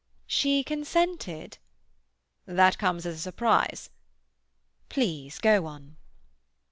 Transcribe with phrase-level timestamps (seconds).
[0.25, 1.59] "She consented?"
[2.47, 3.91] "That comes as a surprise?"
[4.89, 5.95] "Please go on."